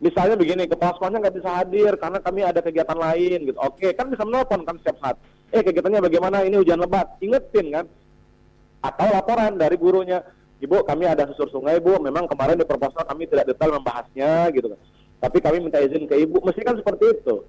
Misalnya 0.00 0.36
begini, 0.38 0.64
kepala 0.64 0.96
sekolahnya 0.96 1.20
nggak 1.28 1.36
bisa 1.36 1.50
hadir 1.60 1.92
karena 2.00 2.18
kami 2.24 2.40
ada 2.40 2.60
kegiatan 2.64 2.96
lain 2.96 3.38
gitu. 3.52 3.58
Oke, 3.60 3.92
kan 3.92 4.08
bisa 4.08 4.24
menelpon 4.24 4.64
kan 4.64 4.78
setiap 4.80 4.96
saat. 5.02 5.16
Eh 5.50 5.60
kegiatannya 5.60 6.00
bagaimana? 6.00 6.46
Ini 6.46 6.56
hujan 6.62 6.80
lebat. 6.80 7.20
Ingetin 7.20 7.68
kan. 7.74 7.86
Atau 8.80 9.08
laporan 9.12 9.60
dari 9.60 9.76
gurunya. 9.76 10.24
Ibu, 10.60 10.84
kami 10.84 11.08
ada 11.08 11.24
susur 11.32 11.48
sungai, 11.48 11.80
Bu. 11.80 11.96
Memang 12.00 12.28
kemarin 12.28 12.60
di 12.60 12.68
proposal 12.68 13.04
kami 13.08 13.24
tidak 13.24 13.48
detail 13.48 13.80
membahasnya 13.80 14.52
gitu 14.52 14.72
kan 14.72 14.80
tapi 15.20 15.38
kami 15.38 15.60
minta 15.60 15.78
izin 15.78 16.08
ke 16.08 16.16
ibu 16.24 16.40
mesti 16.40 16.64
kan 16.64 16.80
seperti 16.80 17.20
itu 17.20 17.44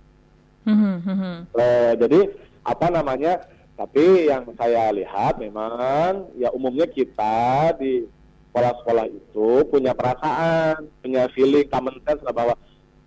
uh, 0.67 1.91
jadi 1.95 2.19
apa 2.67 2.87
namanya 2.91 3.47
tapi 3.79 4.27
yang 4.27 4.45
saya 4.59 4.91
lihat 4.91 5.39
memang 5.39 6.27
ya 6.35 6.51
umumnya 6.51 6.85
kita 6.85 7.73
di 7.79 8.05
sekolah-sekolah 8.51 9.07
itu 9.07 9.49
punya 9.71 9.95
perasaan 9.95 10.85
punya 10.99 11.31
feeling 11.31 11.65
common 11.71 11.97
sense 12.03 12.21
bahwa 12.27 12.53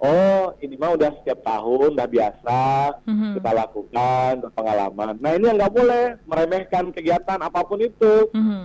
oh 0.04 0.52
ini 0.60 0.76
mah 0.76 0.92
udah 0.92 1.10
setiap 1.20 1.40
tahun 1.40 1.96
udah 1.96 2.08
biasa 2.08 2.60
mm-hmm. 3.08 3.32
kita 3.40 3.50
lakukan 3.56 4.32
pengalaman 4.52 5.16
nah 5.16 5.32
ini 5.32 5.44
yang 5.48 5.56
nggak 5.56 5.72
boleh 5.72 6.04
meremehkan 6.28 6.84
kegiatan 6.92 7.40
apa 7.40 7.60
pun 7.64 7.80
itu 7.80 8.28
mm-hmm. 8.36 8.62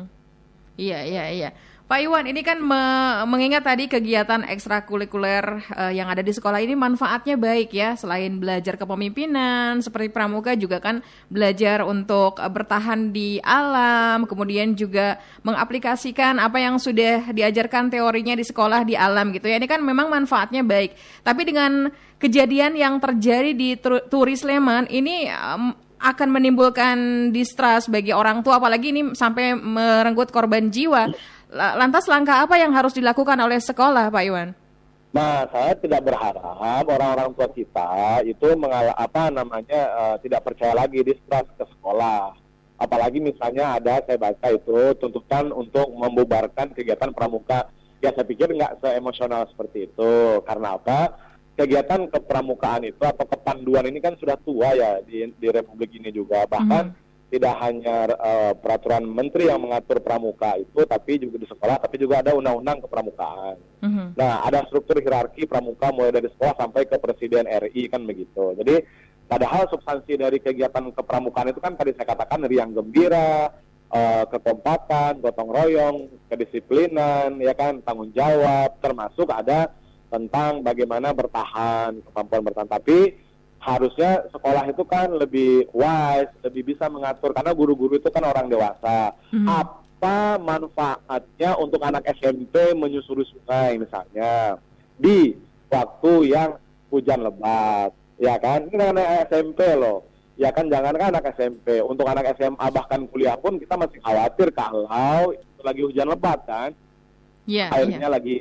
iya 0.75 0.99
iya 1.07 1.23
iya 1.31 1.49
Pak 1.89 2.05
Iwan, 2.05 2.29
ini 2.29 2.45
kan 2.45 2.61
me 2.61 2.83
mengingat 3.25 3.65
tadi 3.65 3.89
kegiatan 3.89 4.45
ekstrakurikuler 4.45 5.57
uh, 5.73 5.89
yang 5.89 6.05
ada 6.05 6.21
di 6.21 6.29
sekolah 6.29 6.61
ini 6.61 6.77
manfaatnya 6.77 7.33
baik 7.33 7.73
ya. 7.73 7.97
Selain 7.97 8.37
belajar 8.37 8.77
kepemimpinan, 8.77 9.81
seperti 9.81 10.13
pramuka 10.13 10.53
juga 10.53 10.77
kan 10.77 11.01
belajar 11.33 11.81
untuk 11.81 12.37
uh, 12.37 12.45
bertahan 12.45 13.09
di 13.09 13.41
alam, 13.41 14.29
kemudian 14.29 14.77
juga 14.77 15.17
mengaplikasikan 15.41 16.37
apa 16.37 16.61
yang 16.61 16.77
sudah 16.77 17.33
diajarkan 17.33 17.89
teorinya 17.89 18.37
di 18.37 18.45
sekolah 18.45 18.85
di 18.85 18.93
alam 18.93 19.33
gitu 19.33 19.49
ya. 19.49 19.57
Ini 19.57 19.65
kan 19.65 19.81
memang 19.81 20.13
manfaatnya 20.13 20.61
baik. 20.61 20.93
Tapi 21.25 21.41
dengan 21.41 21.89
kejadian 22.21 22.77
yang 22.77 23.01
terjadi 23.01 23.49
di 23.57 23.73
Turis 23.81 24.45
Sleman 24.45 24.85
ini 24.93 25.25
um, 25.33 25.73
akan 25.99 26.31
menimbulkan 26.31 26.97
distrust 27.35 27.91
bagi 27.91 28.15
orang 28.15 28.39
tua 28.39 28.55
apalagi 28.55 28.95
ini 28.95 29.17
sampai 29.17 29.57
merenggut 29.57 30.31
korban 30.31 30.71
jiwa. 30.71 31.11
Lantas 31.49 32.05
langkah 32.05 32.45
apa 32.45 32.61
yang 32.61 32.69
harus 32.77 32.93
dilakukan 32.93 33.33
oleh 33.41 33.57
sekolah, 33.57 34.13
Pak 34.13 34.21
Iwan? 34.21 34.53
Nah, 35.09 35.49
saya 35.49 35.73
tidak 35.73 36.05
berharap 36.05 36.85
orang-orang 36.85 37.33
tua 37.33 37.49
kita 37.49 38.21
itu 38.21 38.53
mengal 38.53 38.93
apa 38.93 39.33
namanya 39.33 39.81
uh, 39.97 40.15
tidak 40.21 40.45
percaya 40.45 40.77
lagi 40.77 41.01
distrust 41.01 41.49
ke 41.57 41.65
sekolah. 41.65 42.37
Apalagi 42.77 43.17
misalnya 43.17 43.81
ada 43.81 44.05
saya 44.05 44.21
baca 44.21 44.47
itu 44.53 44.93
tuntutan 45.01 45.49
untuk 45.49 45.89
membubarkan 45.89 46.77
kegiatan 46.77 47.09
pramuka. 47.09 47.65
Ya 48.05 48.13
saya 48.13 48.29
pikir 48.29 48.53
nggak 48.53 48.85
seemosional 48.85 49.49
seperti 49.49 49.89
itu. 49.89 50.45
Karena 50.45 50.77
apa? 50.77 51.17
Kegiatan 51.57 52.05
kepramukaan 52.13 52.85
itu 52.85 53.01
atau 53.01 53.25
kepanduan 53.25 53.89
ini 53.89 53.97
kan 53.97 54.13
sudah 54.21 54.37
tua 54.45 54.77
ya 54.77 55.01
di, 55.01 55.25
di 55.33 55.47
Republik 55.49 55.97
ini 55.97 56.13
juga. 56.13 56.45
Bahkan 56.45 56.85
mm 56.85 56.93
-hmm 56.93 57.08
tidak 57.29 57.61
hanya 57.61 58.09
uh, 58.17 58.53
peraturan 58.57 59.05
menteri 59.05 59.53
yang 59.53 59.61
mengatur 59.61 60.01
pramuka 60.01 60.57
itu, 60.57 60.81
tapi 60.89 61.21
juga 61.21 61.37
di 61.37 61.47
sekolah, 61.47 61.77
tapi 61.77 62.01
juga 62.01 62.25
ada 62.25 62.33
undang-undang 62.33 62.81
kepramukaan. 62.81 63.55
Mm-hmm. 63.85 64.07
Nah, 64.17 64.41
ada 64.41 64.65
struktur 64.65 64.97
hierarki 64.97 65.45
pramuka 65.45 65.93
mulai 65.93 66.09
dari 66.09 66.25
sekolah 66.33 66.57
sampai 66.57 66.89
ke 66.89 66.97
presiden 66.97 67.45
RI 67.45 67.85
kan 67.85 68.01
begitu. 68.01 68.57
Jadi, 68.57 68.81
padahal 69.29 69.69
substansi 69.69 70.17
dari 70.17 70.41
kegiatan 70.41 70.89
kepramukaan 70.89 71.53
itu 71.53 71.61
kan 71.61 71.77
tadi 71.77 71.93
saya 71.93 72.17
katakan 72.17 72.49
dari 72.49 72.57
yang 72.57 72.73
gembira, 72.73 73.53
uh, 73.93 74.25
kekompakan, 74.25 75.21
gotong 75.21 75.49
royong, 75.53 75.97
kedisiplinan, 76.33 77.37
ya 77.37 77.53
kan, 77.53 77.85
tanggung 77.85 78.09
jawab, 78.09 78.73
termasuk 78.81 79.29
ada 79.29 79.69
tentang 80.09 80.65
bagaimana 80.65 81.13
bertahan, 81.13 82.01
kemampuan 82.09 82.41
bertahan. 82.41 82.69
Tapi 82.73 83.28
harusnya 83.59 84.23
sekolah 84.31 84.63
itu 84.71 84.83
kan 84.87 85.11
lebih 85.11 85.67
wise, 85.75 86.31
lebih 86.47 86.73
bisa 86.73 86.87
mengatur 86.87 87.35
karena 87.35 87.51
guru-guru 87.51 87.99
itu 87.99 88.07
kan 88.07 88.23
orang 88.23 88.47
dewasa. 88.47 89.13
Hmm. 89.29 89.47
Apa 89.47 90.39
manfaatnya 90.39 91.59
untuk 91.59 91.83
anak 91.83 92.07
SMP 92.15 92.71
menyusuri 92.71 93.27
sungai 93.27 93.75
misalnya 93.75 94.55
di 94.95 95.35
waktu 95.67 96.31
yang 96.31 96.55
hujan 96.87 97.19
lebat, 97.21 97.91
ya 98.15 98.39
kan? 98.39 98.71
Ini 98.71 98.95
anak 98.95 99.27
SMP 99.27 99.59
loh. 99.75 100.07
Ya 100.39 100.55
kan 100.55 100.71
jangan 100.71 100.95
kan 100.95 101.11
anak 101.11 101.35
SMP, 101.35 101.83
untuk 101.83 102.07
anak 102.07 102.31
SMA 102.39 102.67
bahkan 102.71 103.03
kuliah 103.11 103.35
pun 103.35 103.59
kita 103.59 103.75
masih 103.75 103.99
khawatir 103.99 104.55
kalau 104.55 105.35
itu 105.35 105.61
lagi 105.67 105.81
hujan 105.83 106.07
lebat 106.07 106.39
kan. 106.47 106.71
Yeah, 107.43 107.75
airnya 107.75 108.07
yeah. 108.07 108.13
lagi 108.13 108.35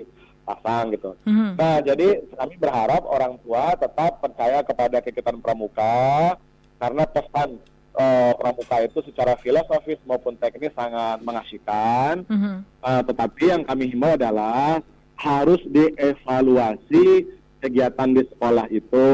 pasang 0.48 0.96
gitu. 0.96 1.12
Mm-hmm. 1.28 1.50
Nah, 1.60 1.76
jadi 1.84 2.08
kami 2.32 2.54
berharap 2.56 3.02
orang 3.04 3.36
tua 3.44 3.76
tetap 3.76 4.24
percaya 4.24 4.64
kepada 4.64 5.04
kegiatan 5.04 5.36
pramuka 5.44 6.40
karena 6.80 7.04
pesan 7.04 7.60
uh, 7.92 8.32
pramuka 8.40 8.76
itu 8.88 8.98
secara 9.04 9.36
filosofis 9.44 10.00
maupun 10.08 10.40
teknis 10.40 10.72
sangat 10.72 11.20
mengasihkan. 11.20 12.24
Mm-hmm. 12.24 12.56
Uh, 12.80 13.02
tetapi 13.04 13.44
yang 13.52 13.62
kami 13.68 13.92
himbau 13.92 14.16
adalah 14.16 14.80
harus 15.20 15.60
dievaluasi 15.68 17.28
kegiatan 17.60 18.08
di 18.16 18.22
sekolah 18.32 18.66
itu. 18.72 19.06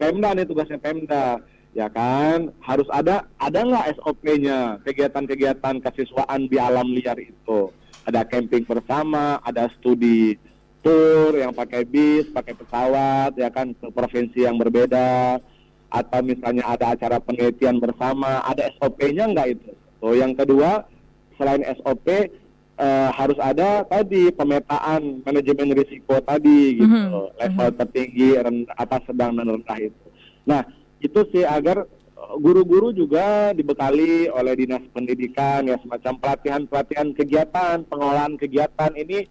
Pemda 0.00 0.34
nih 0.34 0.48
tugasnya 0.48 0.82
Pemda 0.82 1.38
ya 1.74 1.90
kan 1.90 2.54
harus 2.62 2.86
ada 2.94 3.26
ada 3.36 3.58
nggak 3.66 3.98
SOP-nya 3.98 4.78
kegiatan-kegiatan 4.86 5.82
kesiswaan 5.82 6.46
di 6.46 6.56
alam 6.56 6.86
liar 6.94 7.18
itu 7.18 7.74
ada 8.06 8.22
camping 8.22 8.62
bersama 8.62 9.42
ada 9.42 9.66
studi 9.76 10.38
tour 10.84 11.32
yang 11.32 11.56
pakai 11.56 11.88
bis, 11.88 12.28
pakai 12.28 12.52
pesawat, 12.52 13.32
ya 13.40 13.48
kan 13.48 13.72
ke 13.72 13.88
provinsi 13.88 14.44
yang 14.44 14.60
berbeda, 14.60 15.40
atau 15.88 16.20
misalnya 16.20 16.68
ada 16.68 16.92
acara 16.92 17.16
penelitian 17.18 17.80
bersama, 17.80 18.44
ada 18.44 18.68
SOP-nya 18.76 19.32
enggak 19.32 19.56
itu? 19.56 19.72
So, 20.04 20.12
yang 20.12 20.36
kedua, 20.36 20.84
selain 21.40 21.64
SOP 21.80 22.06
eh, 22.12 23.08
harus 23.16 23.38
ada 23.40 23.88
tadi 23.88 24.28
pemetaan 24.28 25.24
manajemen 25.24 25.72
risiko 25.72 26.20
tadi 26.20 26.84
gitu, 26.84 26.90
mm 26.90 27.08
-hmm. 27.08 27.32
level 27.40 27.68
mhm. 27.72 27.78
tertinggi, 27.80 28.28
rendah, 28.36 28.74
atas, 28.76 29.02
sedang 29.08 29.32
dan 29.40 29.48
rendah 29.48 29.78
itu. 29.80 30.06
Nah, 30.44 30.60
itu 31.00 31.20
sih 31.32 31.48
agar 31.48 31.88
eh, 31.88 32.34
guru-guru 32.44 32.92
juga 32.92 33.56
dibekali 33.56 34.28
oleh 34.28 34.52
dinas 34.52 34.84
pendidikan 34.92 35.64
ya 35.64 35.80
semacam 35.80 36.20
pelatihan-pelatihan 36.20 37.08
kegiatan, 37.16 37.88
pengolahan 37.88 38.36
kegiatan 38.36 38.92
ini 39.00 39.24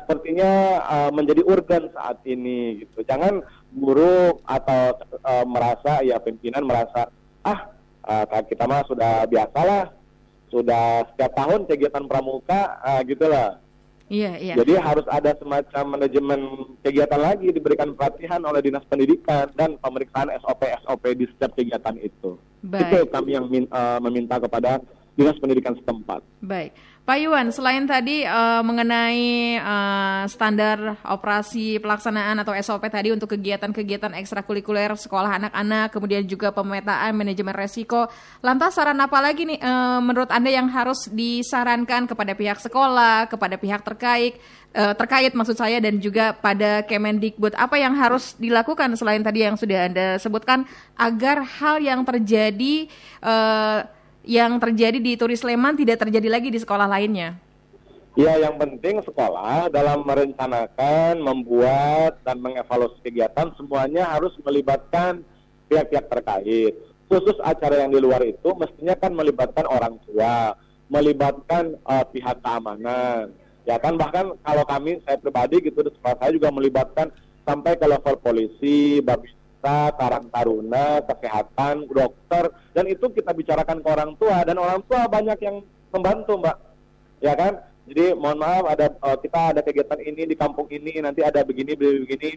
sepertinya 0.00 0.80
uh, 0.84 1.10
menjadi 1.12 1.42
urgen 1.44 1.92
saat 1.92 2.18
ini 2.24 2.84
gitu. 2.84 3.04
Jangan 3.04 3.44
guru 3.74 4.40
atau 4.48 4.96
uh, 5.22 5.44
merasa 5.44 6.00
ya 6.00 6.16
pimpinan 6.22 6.64
merasa 6.64 7.12
ah 7.44 7.70
uh, 8.06 8.42
kita 8.46 8.64
mah 8.64 8.82
sudah 8.88 9.28
biasalah 9.28 9.92
sudah 10.48 11.04
setiap 11.12 11.32
tahun 11.36 11.66
kegiatan 11.66 12.04
pramuka 12.06 12.80
uh, 12.80 13.00
gitulah. 13.04 13.60
Iya, 14.06 14.38
iya. 14.38 14.54
Jadi 14.54 14.78
harus 14.78 15.02
ada 15.10 15.34
semacam 15.34 15.98
manajemen 15.98 16.40
kegiatan 16.86 17.18
lagi 17.18 17.50
diberikan 17.50 17.90
pelatihan 17.98 18.38
oleh 18.46 18.62
dinas 18.62 18.86
pendidikan 18.86 19.50
dan 19.58 19.74
pemeriksaan 19.82 20.30
SOP 20.38 20.62
SOP 20.86 21.02
di 21.18 21.26
setiap 21.26 21.58
kegiatan 21.58 21.98
itu. 21.98 22.38
Baik. 22.62 22.86
Itu 22.86 22.98
kami 23.10 23.34
yang 23.34 23.50
min, 23.50 23.66
uh, 23.66 23.98
meminta 23.98 24.38
kepada 24.38 24.78
dinas 25.18 25.34
pendidikan 25.42 25.74
setempat. 25.74 26.22
Baik. 26.38 26.70
Pak 27.06 27.22
Iwan, 27.22 27.54
selain 27.54 27.86
tadi 27.86 28.26
uh, 28.26 28.66
mengenai 28.66 29.54
uh, 29.62 30.26
standar 30.26 30.98
operasi 31.06 31.78
pelaksanaan 31.78 32.42
atau 32.42 32.50
SOP 32.58 32.82
tadi 32.90 33.14
untuk 33.14 33.30
kegiatan-kegiatan 33.30 34.10
ekstrakurikuler 34.18 34.90
sekolah 34.98 35.38
anak-anak, 35.38 35.94
kemudian 35.94 36.26
juga 36.26 36.50
pemetaan 36.50 37.14
manajemen 37.14 37.54
resiko, 37.54 38.10
lantas 38.42 38.74
saran 38.74 38.98
apa 38.98 39.22
lagi 39.22 39.46
nih 39.46 39.62
uh, 39.62 40.02
menurut 40.02 40.34
Anda 40.34 40.50
yang 40.50 40.66
harus 40.66 41.06
disarankan 41.06 42.10
kepada 42.10 42.34
pihak 42.34 42.58
sekolah, 42.58 43.30
kepada 43.30 43.54
pihak 43.54 43.86
terkait, 43.86 44.42
uh, 44.74 44.98
terkait 44.98 45.30
maksud 45.30 45.54
saya 45.54 45.78
dan 45.78 46.02
juga 46.02 46.34
pada 46.34 46.82
Kemendikbud, 46.90 47.54
apa 47.54 47.78
yang 47.78 47.94
harus 47.94 48.34
dilakukan 48.34 48.98
selain 48.98 49.22
tadi 49.22 49.46
yang 49.46 49.54
sudah 49.54 49.86
Anda 49.86 50.18
sebutkan 50.18 50.66
agar 50.98 51.46
hal 51.62 51.78
yang 51.78 52.02
terjadi 52.02 52.90
uh, 53.22 53.94
yang 54.26 54.58
terjadi 54.58 54.98
di 54.98 55.14
Turis 55.14 55.40
Sleman 55.40 55.78
tidak 55.78 56.02
terjadi 56.02 56.28
lagi 56.28 56.50
di 56.50 56.58
sekolah 56.58 56.90
lainnya? 56.90 57.38
Ya, 58.16 58.32
yang 58.40 58.56
penting 58.56 59.04
sekolah 59.04 59.68
dalam 59.68 60.02
merencanakan, 60.02 61.20
membuat, 61.20 62.18
dan 62.24 62.40
mengevaluasi 62.40 62.98
kegiatan 63.04 63.52
semuanya 63.54 64.08
harus 64.08 64.32
melibatkan 64.42 65.20
pihak-pihak 65.68 66.08
terkait. 66.08 66.74
Khusus 67.06 67.36
acara 67.44 67.86
yang 67.86 67.92
di 67.94 68.00
luar 68.02 68.24
itu 68.26 68.50
mestinya 68.56 68.96
kan 68.98 69.12
melibatkan 69.14 69.68
orang 69.68 70.00
tua, 70.08 70.56
melibatkan 70.90 71.78
uh, 71.86 72.02
pihak 72.08 72.40
keamanan. 72.40 73.30
Ya 73.68 73.76
kan 73.78 74.00
bahkan 74.00 74.32
kalau 74.42 74.64
kami 74.64 74.98
saya 75.04 75.20
pribadi 75.20 75.60
gitu 75.60 75.84
di 75.84 75.92
sekolah 75.94 76.16
saya 76.16 76.32
juga 76.34 76.48
melibatkan 76.50 77.12
sampai 77.44 77.78
ke 77.78 77.86
level 77.86 78.16
polisi, 78.24 78.98
babis 79.04 79.36
desa, 79.66 79.90
karang 79.98 80.26
taruna, 80.30 81.02
kesehatan, 81.02 81.90
dokter, 81.90 82.54
dan 82.70 82.84
itu 82.86 83.10
kita 83.10 83.34
bicarakan 83.34 83.82
ke 83.82 83.88
orang 83.90 84.12
tua 84.14 84.46
dan 84.46 84.56
orang 84.62 84.80
tua 84.86 85.10
banyak 85.10 85.38
yang 85.42 85.56
membantu, 85.90 86.38
Mbak. 86.38 86.56
Ya 87.18 87.34
kan? 87.34 87.58
Jadi 87.86 88.14
mohon 88.14 88.38
maaf 88.38 88.66
ada 88.66 88.86
uh, 89.02 89.18
kita 89.18 89.54
ada 89.54 89.60
kegiatan 89.62 89.98
ini 90.02 90.22
di 90.30 90.34
kampung 90.38 90.70
ini, 90.70 91.02
nanti 91.02 91.22
ada 91.26 91.42
begini 91.42 91.74
begini, 91.74 92.06
begini. 92.06 92.30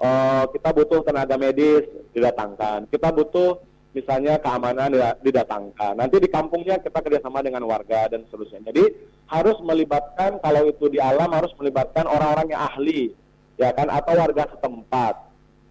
Uh, 0.00 0.48
kita 0.56 0.72
butuh 0.72 1.04
tenaga 1.04 1.36
medis 1.36 1.84
didatangkan. 2.16 2.88
Kita 2.88 3.12
butuh 3.12 3.60
misalnya 3.92 4.40
keamanan 4.40 4.96
didatangkan. 5.20 6.00
Nanti 6.00 6.16
di 6.16 6.28
kampungnya 6.32 6.80
kita 6.80 7.04
kerjasama 7.04 7.44
dengan 7.44 7.68
warga 7.68 8.08
dan 8.08 8.24
seterusnya. 8.24 8.72
Jadi 8.72 8.96
harus 9.28 9.60
melibatkan 9.60 10.40
kalau 10.40 10.64
itu 10.64 10.88
di 10.88 10.96
alam 10.96 11.28
harus 11.28 11.52
melibatkan 11.60 12.08
orang-orang 12.08 12.56
yang 12.56 12.64
ahli, 12.64 13.12
ya 13.60 13.76
kan 13.76 13.92
atau 13.92 14.16
warga 14.16 14.48
setempat 14.56 15.29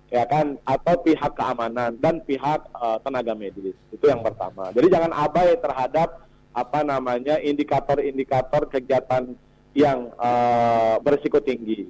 ya 0.09 0.25
kan? 0.25 0.57
Atau 0.65 1.01
pihak 1.01 1.33
keamanan 1.37 1.97
dan 1.97 2.21
pihak 2.25 2.65
uh, 2.75 2.97
tenaga 3.01 3.33
medis. 3.33 3.77
Itu 3.89 4.05
yang 4.09 4.21
pertama. 4.21 4.69
Jadi 4.73 4.89
jangan 4.89 5.13
abai 5.13 5.57
terhadap 5.57 6.29
apa 6.53 6.79
namanya 6.81 7.37
indikator-indikator 7.39 8.67
kegiatan 8.67 9.37
yang 9.77 10.09
uh, 10.17 10.97
berisiko 10.99 11.39
tinggi. 11.39 11.87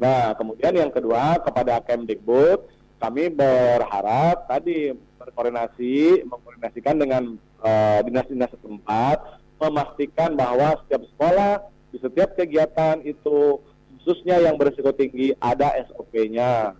Nah 0.00 0.32
kemudian 0.34 0.72
yang 0.72 0.90
kedua 0.90 1.38
kepada 1.44 1.78
Kemdikbud 1.84 2.66
kami 2.98 3.28
berharap 3.34 4.46
tadi 4.48 4.94
berkoordinasi 5.18 6.22
mengkoordinasikan 6.26 6.96
dengan 6.98 7.22
uh, 7.62 7.98
dinas-dinas 8.02 8.50
setempat 8.54 9.42
memastikan 9.62 10.34
bahwa 10.34 10.74
setiap 10.82 11.02
sekolah 11.14 11.52
di 11.94 11.98
setiap 12.02 12.34
kegiatan 12.34 12.98
itu 13.06 13.60
khususnya 14.02 14.42
yang 14.42 14.58
berisiko 14.58 14.90
tinggi 14.90 15.30
ada 15.38 15.70
SOP-nya 15.86 16.74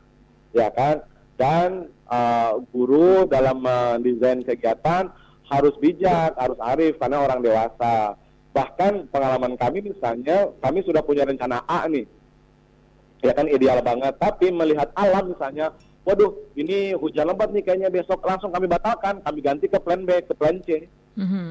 ya 0.53 0.69
kan? 0.73 1.05
Dan 1.41 1.91
uh, 2.07 2.61
guru 2.71 3.27
dalam 3.27 3.65
mendesain 3.65 4.45
kegiatan 4.45 5.11
harus 5.49 5.75
bijak 5.81 6.33
harus 6.39 6.57
arif 6.61 6.97
karena 6.97 7.25
orang 7.25 7.41
dewasa. 7.45 8.17
Bahkan 8.53 9.09
pengalaman 9.09 9.57
kami 9.57 9.81
misalnya 9.81 10.53
kami 10.61 10.85
sudah 10.85 11.01
punya 11.05 11.25
rencana 11.25 11.65
A 11.65 11.89
nih. 11.89 12.05
Ya 13.25 13.33
kan 13.33 13.49
ideal 13.49 13.81
banget. 13.81 14.17
Tapi 14.21 14.53
melihat 14.53 14.93
alam 14.97 15.33
misalnya 15.33 15.73
waduh 16.03 16.35
ini 16.59 16.93
hujan 16.99 17.29
lebat 17.29 17.51
nih 17.53 17.65
kayaknya 17.65 17.89
besok. 17.89 18.21
Langsung 18.25 18.53
kami 18.53 18.69
batalkan 18.69 19.25
kami 19.25 19.41
ganti 19.41 19.67
ke 19.69 19.79
plan 19.81 20.05
B 20.05 20.21
ke 20.25 20.35
plan 20.37 20.61
C. 20.65 20.89
Mm 21.17 21.27
-hmm. 21.29 21.49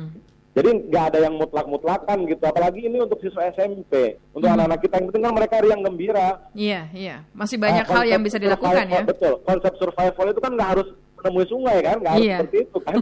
Jadi 0.52 0.92
nggak 0.92 1.06
ada 1.16 1.20
yang 1.24 1.40
mutlak-mutlakan 1.40 2.28
gitu, 2.28 2.44
apalagi 2.44 2.84
ini 2.84 3.00
untuk 3.00 3.24
siswa 3.24 3.48
SMP, 3.56 4.20
untuk 4.36 4.52
hmm. 4.52 4.56
anak-anak 4.60 4.80
hmm. 4.84 4.86
kita 4.86 4.94
yang 5.00 5.06
penting 5.08 5.24
kan 5.24 5.34
mereka 5.40 5.54
yang 5.64 5.82
gembira. 5.88 6.28
Iya, 6.52 6.82
iya, 6.92 7.16
masih 7.32 7.56
banyak 7.56 7.88
nah, 7.88 7.94
hal 7.96 8.04
yang 8.04 8.20
bisa 8.20 8.36
dilakukan 8.36 8.86
ya. 8.92 9.04
Betul, 9.08 9.40
konsep 9.48 9.74
survival 9.80 10.28
itu 10.28 10.42
kan 10.44 10.52
nggak 10.52 10.70
harus 10.76 10.88
menemui 11.16 11.46
sungai 11.48 11.78
kan, 11.80 11.96
nggak 12.04 12.14
harus 12.20 12.28
iya. 12.28 12.38
seperti 12.44 12.58
itu 12.68 12.78
kan. 12.84 12.96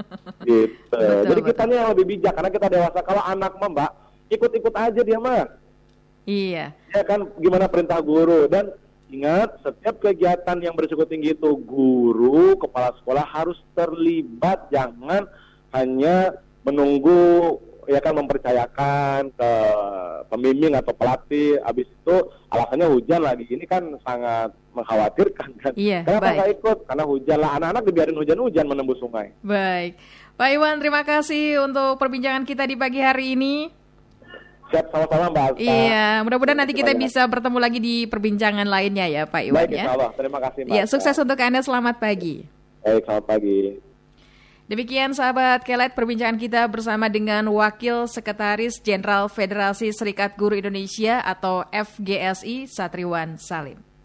gitu. 0.50 0.96
Betul, 0.98 1.22
Jadi 1.30 1.40
kita 1.46 1.62
yang 1.70 1.90
lebih 1.94 2.06
bijak 2.10 2.32
karena 2.34 2.50
kita 2.50 2.66
dewasa. 2.74 2.98
Kalau 3.06 3.22
anak 3.22 3.52
mah 3.54 3.70
mbak 3.70 3.90
ikut-ikut 4.26 4.74
aja 4.74 5.00
dia 5.06 5.18
mah. 5.22 5.46
Iya. 6.26 6.74
Ya 6.90 7.02
kan, 7.06 7.30
gimana 7.38 7.70
perintah 7.70 8.02
guru 8.02 8.50
dan 8.50 8.74
Ingat, 9.06 9.62
setiap 9.62 10.02
kegiatan 10.02 10.58
yang 10.58 10.74
berisiko 10.74 11.06
tinggi 11.06 11.30
itu 11.30 11.54
guru, 11.62 12.58
kepala 12.58 12.90
sekolah 12.98 13.22
harus 13.22 13.54
terlibat, 13.78 14.66
jangan 14.74 15.30
hanya 15.70 16.34
menunggu 16.66 17.54
ya 17.86 18.02
kan 18.02 18.18
mempercayakan 18.18 19.30
ke 19.30 19.50
pembimbing 20.26 20.74
atau 20.74 20.92
pelatih. 20.92 21.62
Habis 21.62 21.86
itu 21.86 22.16
alasannya 22.50 22.86
hujan 22.90 23.22
lagi. 23.22 23.46
Ini 23.46 23.64
kan 23.70 23.94
sangat 24.02 24.50
mengkhawatirkan 24.74 25.50
kan? 25.62 25.72
Iya, 25.78 26.02
kenapa 26.02 26.34
nggak 26.34 26.52
ikut? 26.60 26.78
Karena 26.90 27.04
hujan 27.06 27.38
lah. 27.38 27.50
Anak-anak 27.56 27.82
dibiarin 27.86 28.18
hujan-hujan 28.18 28.66
menembus 28.66 28.98
sungai. 28.98 29.30
Baik. 29.40 29.96
Pak 30.36 30.48
Iwan 30.52 30.76
terima 30.82 31.00
kasih 31.00 31.64
untuk 31.64 31.96
perbincangan 31.96 32.44
kita 32.44 32.68
di 32.68 32.76
pagi 32.76 33.00
hari 33.00 33.38
ini. 33.38 33.72
Siap 34.66 34.90
sama-sama 34.90 35.30
Mbak 35.30 35.44
Alta. 35.46 35.62
Iya, 35.62 36.26
mudah-mudahan 36.26 36.58
nanti 36.58 36.74
kita 36.74 36.90
bisa 36.98 37.22
bertemu 37.30 37.58
lagi 37.62 37.78
di 37.78 38.02
perbincangan 38.10 38.66
lainnya 38.66 39.06
ya 39.06 39.22
Pak 39.24 39.42
Iwan 39.46 39.62
Baik, 39.62 39.78
ya. 39.78 39.94
Baik, 39.94 40.12
terima 40.18 40.38
kasih 40.42 40.60
Mbak. 40.66 40.74
Ya, 40.74 40.82
sukses 40.90 41.16
untuk 41.22 41.38
Anda, 41.38 41.62
selamat 41.62 42.02
pagi. 42.02 42.50
Baik, 42.82 43.06
selamat 43.06 43.24
pagi. 43.30 43.85
Demikian 44.66 45.14
sahabat 45.14 45.62
Kelet 45.62 45.94
perbincangan 45.94 46.42
kita 46.42 46.66
bersama 46.66 47.06
dengan 47.06 47.46
Wakil 47.46 48.10
Sekretaris 48.10 48.82
Jenderal 48.82 49.30
Federasi 49.30 49.94
Serikat 49.94 50.34
Guru 50.34 50.58
Indonesia 50.58 51.22
atau 51.22 51.62
FGSI 51.70 52.66
Satriwan 52.66 53.38
Salim. 53.38 53.95